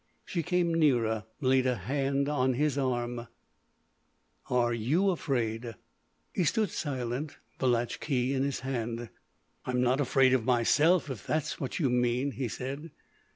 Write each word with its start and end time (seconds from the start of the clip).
She 0.25 0.41
came 0.41 0.73
nearer, 0.73 1.25
laid 1.41 1.67
a 1.67 1.75
hand 1.75 2.27
on 2.27 2.55
his 2.55 2.75
arm: 2.75 3.27
"Are 4.49 4.73
you 4.73 5.11
afraid?" 5.11 5.75
He 6.33 6.43
stood 6.43 6.71
silent, 6.71 7.37
the 7.59 7.67
latch 7.67 7.99
key 7.99 8.33
in 8.33 8.41
his 8.41 8.61
hand. 8.61 9.09
"I'm 9.63 9.79
not 9.83 10.01
afraid 10.01 10.33
of 10.33 10.43
myself—if 10.43 11.27
that 11.27 11.43
is 11.43 11.59
what 11.59 11.77
you 11.77 11.91
mean," 11.91 12.31
he 12.31 12.47
said. 12.47 12.89